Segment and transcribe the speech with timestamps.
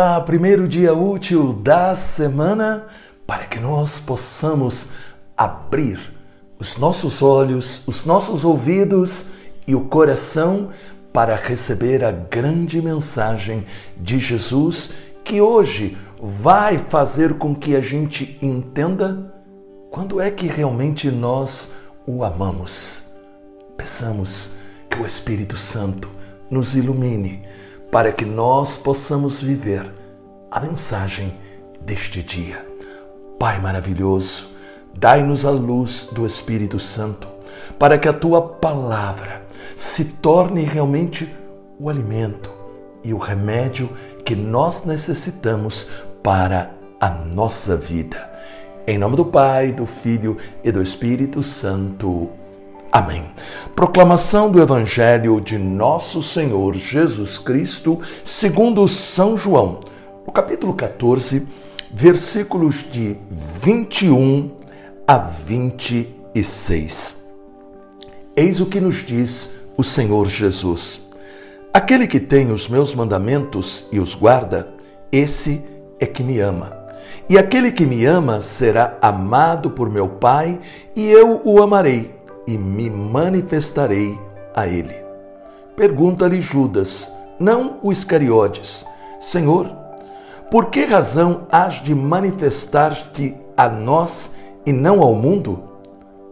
[0.00, 2.86] lá, primeiro dia útil da semana,
[3.26, 4.88] para que nós possamos
[5.36, 6.00] abrir
[6.58, 9.26] os nossos olhos, os nossos ouvidos
[9.66, 10.70] e o coração
[11.12, 14.90] para receber a grande mensagem de Jesus
[15.22, 19.30] que hoje vai fazer com que a gente entenda
[19.90, 21.74] quando é que realmente nós
[22.06, 23.10] o amamos.
[23.76, 24.54] Peçamos
[24.88, 26.10] que o Espírito Santo
[26.50, 27.42] nos ilumine
[27.90, 29.90] para que nós possamos viver
[30.50, 31.36] a mensagem
[31.80, 32.64] deste dia.
[33.38, 34.48] Pai maravilhoso,
[34.96, 37.28] dai-nos a luz do Espírito Santo
[37.78, 39.42] para que a tua palavra
[39.76, 41.28] se torne realmente
[41.78, 42.50] o alimento
[43.02, 43.88] e o remédio
[44.24, 45.88] que nós necessitamos
[46.22, 46.70] para
[47.00, 48.30] a nossa vida.
[48.86, 52.39] Em nome do Pai, do Filho e do Espírito Santo.
[52.92, 53.24] Amém.
[53.76, 59.78] Proclamação do Evangelho de Nosso Senhor Jesus Cristo, segundo São João,
[60.26, 61.46] no capítulo 14,
[61.92, 63.16] versículos de
[63.62, 64.50] 21
[65.06, 67.14] a 26.
[68.34, 71.08] Eis o que nos diz o Senhor Jesus:
[71.72, 74.68] Aquele que tem os meus mandamentos e os guarda,
[75.12, 75.62] esse
[76.00, 76.76] é que me ama.
[77.28, 80.58] E aquele que me ama será amado por meu Pai,
[80.96, 82.18] e eu o amarei
[82.50, 84.18] e me manifestarei
[84.52, 84.96] a ele.
[85.76, 88.84] Pergunta-lhe Judas, não o Iscariotes:
[89.20, 89.70] Senhor,
[90.50, 94.32] por que razão has de manifestar-te a nós
[94.66, 95.62] e não ao mundo?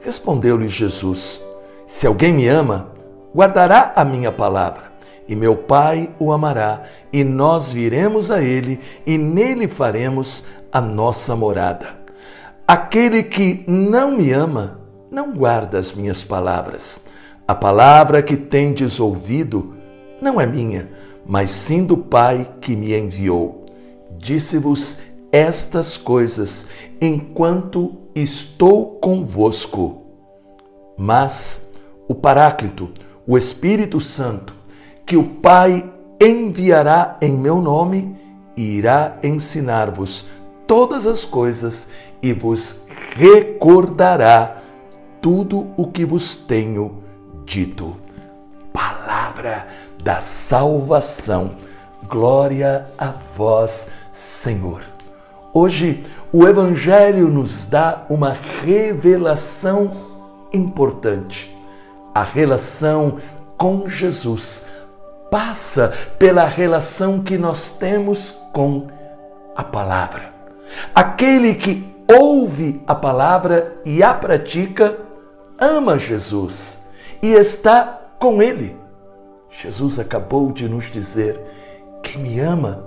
[0.00, 1.44] Respondeu-lhe Jesus:
[1.86, 2.88] Se alguém me ama,
[3.34, 4.84] guardará a minha palavra,
[5.28, 11.36] e meu Pai o amará, e nós viremos a ele, e nele faremos a nossa
[11.36, 11.88] morada.
[12.66, 17.00] Aquele que não me ama, não guarda as minhas palavras.
[17.46, 19.76] A palavra que tendes ouvido
[20.20, 20.90] não é minha,
[21.24, 23.66] mas sim do Pai que me enviou.
[24.18, 25.00] Disse-vos
[25.30, 26.66] estas coisas
[27.00, 30.02] enquanto estou convosco.
[30.96, 31.70] Mas
[32.08, 32.90] o Paráclito,
[33.26, 34.54] o Espírito Santo,
[35.04, 38.16] que o Pai enviará em meu nome,
[38.56, 40.26] irá ensinar-vos
[40.66, 41.90] todas as coisas
[42.22, 42.82] e vos
[43.14, 44.62] recordará
[45.26, 47.02] tudo o que vos tenho
[47.44, 47.96] dito.
[48.72, 49.66] Palavra
[50.00, 51.56] da salvação.
[52.08, 54.82] Glória a vós, Senhor.
[55.52, 59.96] Hoje, o Evangelho nos dá uma revelação
[60.52, 61.52] importante.
[62.14, 63.16] A relação
[63.58, 64.64] com Jesus
[65.28, 68.86] passa pela relação que nós temos com
[69.56, 70.30] a palavra.
[70.94, 75.04] Aquele que ouve a palavra e a pratica
[75.58, 76.84] ama Jesus
[77.22, 78.76] e está com Ele.
[79.50, 81.40] Jesus acabou de nos dizer:
[82.02, 82.84] quem me ama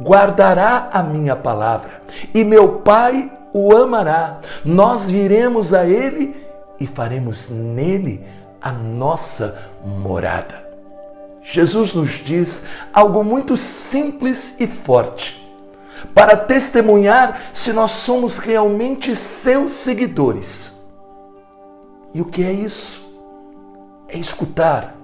[0.00, 2.02] guardará a minha palavra,
[2.34, 4.40] e meu Pai o amará.
[4.64, 6.36] Nós viremos a Ele
[6.80, 8.24] e faremos nele
[8.60, 10.62] a nossa morada.
[11.42, 15.42] Jesus nos diz algo muito simples e forte
[16.14, 20.81] para testemunhar se nós somos realmente seus seguidores.
[22.14, 23.02] E o que é isso?
[24.08, 24.94] É escutar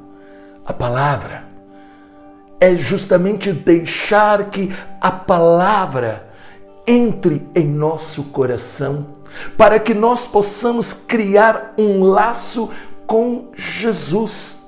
[0.65, 1.45] a palavra.
[2.61, 6.29] É justamente deixar que a palavra
[6.89, 9.07] entre em nosso coração,
[9.59, 12.71] para que nós possamos criar um laço
[13.07, 14.63] com Jesus.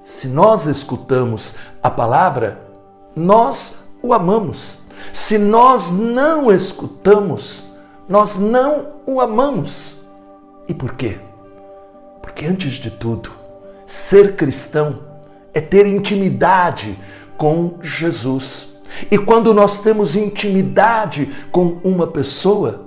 [0.00, 2.60] Se nós escutamos a palavra,
[3.16, 4.78] nós o amamos.
[5.12, 7.64] Se nós não escutamos,
[8.08, 10.01] nós não o amamos.
[10.72, 11.18] E por quê?
[12.22, 13.30] Porque, antes de tudo,
[13.84, 15.00] ser cristão
[15.52, 16.98] é ter intimidade
[17.36, 18.80] com Jesus.
[19.10, 22.86] E quando nós temos intimidade com uma pessoa,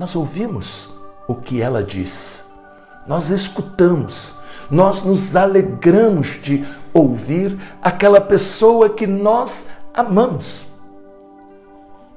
[0.00, 0.88] nós ouvimos
[1.28, 2.48] o que ela diz,
[3.06, 4.40] nós escutamos,
[4.70, 6.64] nós nos alegramos de
[6.94, 10.64] ouvir aquela pessoa que nós amamos.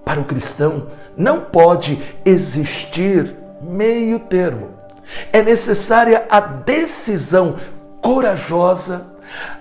[0.06, 0.88] Para o cristão,
[1.18, 4.77] não pode existir meio termo.
[5.32, 7.56] É necessária a decisão
[8.02, 9.14] corajosa,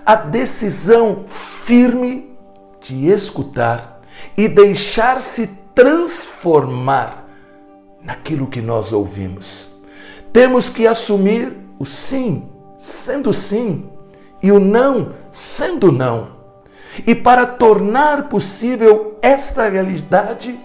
[0.05, 1.25] a decisão
[1.65, 2.37] firme
[2.81, 4.01] de escutar
[4.35, 7.25] e deixar-se transformar
[8.01, 9.67] naquilo que nós ouvimos.
[10.31, 13.89] Temos que assumir o sim, sendo sim,
[14.41, 16.37] e o não, sendo não.
[17.05, 20.57] E para tornar possível esta realidade,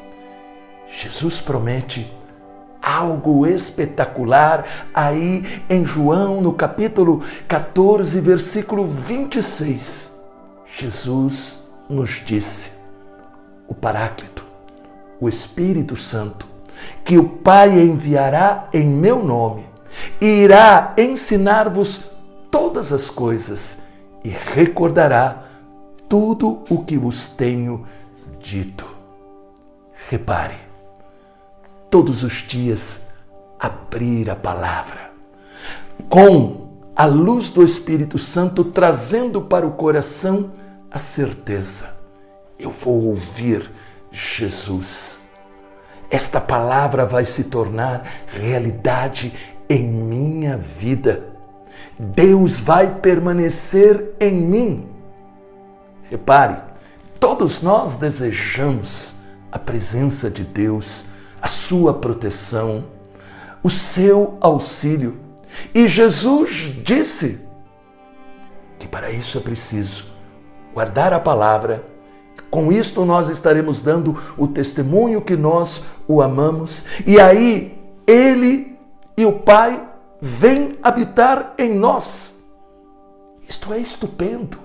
[0.87, 2.11] Jesus promete
[2.83, 10.21] algo espetacular aí em João, no capítulo 14, versículo 26.
[10.67, 12.73] Jesus nos disse:
[13.69, 14.45] o Paráclito,
[15.21, 16.47] o Espírito Santo,
[17.05, 19.73] que o Pai enviará em meu nome
[20.21, 22.11] irá ensinar-vos
[22.51, 23.79] todas as coisas
[24.25, 25.45] e recordará
[26.09, 27.85] tudo o que vos tenho
[28.41, 28.87] dito.
[30.09, 30.57] Repare,
[31.93, 33.03] todos os dias
[33.61, 35.13] abrir a palavra
[36.09, 40.51] com a luz do Espírito Santo trazendo para o coração
[40.91, 41.95] a certeza:
[42.59, 43.71] eu vou ouvir
[44.11, 45.21] Jesus.
[46.11, 49.35] Esta palavra vai se tornar realidade
[49.69, 51.29] em minha vida.
[51.99, 54.89] Deus vai permanecer em mim.
[56.11, 56.57] Repare,
[57.21, 59.17] todos nós desejamos
[59.51, 61.12] a presença de Deus,
[61.43, 62.85] a sua proteção,
[63.65, 65.19] o seu auxílio.
[65.75, 67.47] E Jesus disse
[68.79, 70.07] que para isso é preciso
[70.73, 71.85] guardar a palavra.
[72.49, 78.79] Com isto nós estaremos dando o testemunho que nós o amamos, e aí ele
[79.17, 79.89] e o Pai
[80.21, 82.41] vêm habitar em nós.
[83.49, 84.59] Isto é estupendo,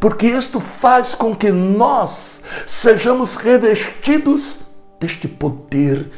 [0.00, 4.65] porque isto faz com que nós sejamos revestidos
[5.00, 6.10] deste poder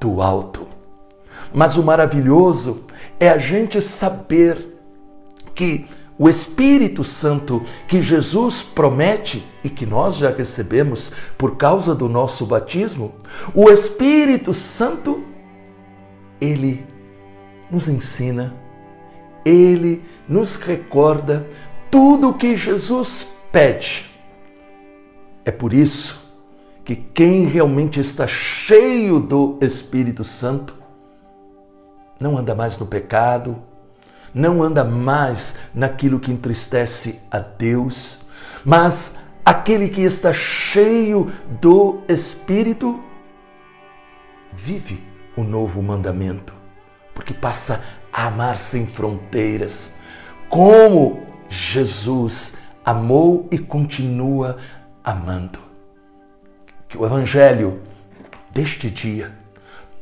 [0.00, 0.66] do alto.
[1.52, 2.84] Mas o maravilhoso
[3.18, 4.78] é a gente saber
[5.54, 5.86] que
[6.18, 12.44] o Espírito Santo que Jesus promete e que nós já recebemos por causa do nosso
[12.44, 13.14] batismo,
[13.54, 15.24] o Espírito Santo,
[16.40, 16.86] ele
[17.70, 18.54] nos ensina,
[19.44, 21.48] ele nos recorda
[21.90, 24.10] tudo o que Jesus pede.
[25.44, 26.19] É por isso
[26.84, 30.74] que quem realmente está cheio do Espírito Santo
[32.18, 33.56] não anda mais no pecado,
[34.34, 38.20] não anda mais naquilo que entristece a Deus,
[38.64, 43.00] mas aquele que está cheio do Espírito
[44.52, 45.02] vive
[45.36, 46.52] o novo mandamento,
[47.14, 49.94] porque passa a amar sem fronteiras,
[50.48, 52.54] como Jesus
[52.84, 54.58] amou e continua
[55.02, 55.69] amando.
[56.90, 57.80] Que o Evangelho
[58.50, 59.32] deste dia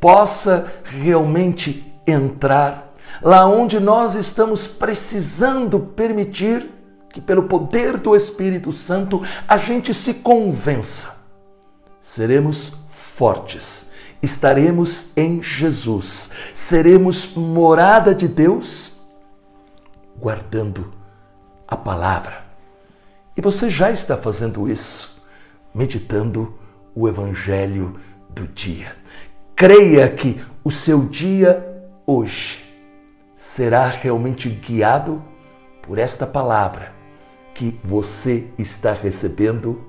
[0.01, 6.71] possa realmente entrar lá onde nós estamos precisando permitir
[7.13, 11.19] que, pelo poder do Espírito Santo, a gente se convença.
[12.01, 13.91] Seremos fortes,
[14.23, 18.93] estaremos em Jesus, seremos morada de Deus,
[20.19, 20.91] guardando
[21.67, 22.45] a palavra.
[23.37, 25.23] E você já está fazendo isso,
[25.75, 26.58] meditando
[26.99, 27.95] o Evangelho
[28.29, 28.97] do dia.
[29.55, 31.65] Creia que o seu dia
[32.05, 32.65] hoje
[33.37, 35.23] será realmente guiado
[35.81, 36.93] por esta palavra
[37.55, 39.87] que você está recebendo,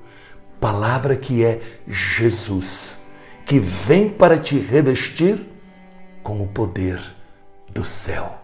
[0.59, 3.07] palavra que é Jesus,
[3.44, 5.50] que vem para te revestir
[6.21, 7.01] com o poder
[7.73, 8.39] do céu.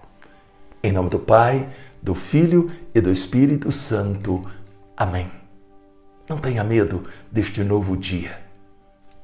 [0.82, 1.70] Em nome do Pai,
[2.02, 4.44] do Filho e do Espírito Santo.
[4.98, 5.32] Amém.
[6.28, 8.45] Não tenha medo deste novo dia.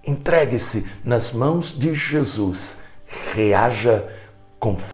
[0.06, 2.80] Entregue-se nas mãos de Jesus.
[3.33, 4.08] Reaja
[4.60, 4.77] com